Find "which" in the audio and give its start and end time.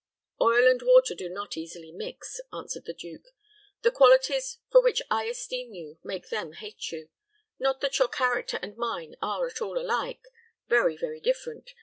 4.81-4.99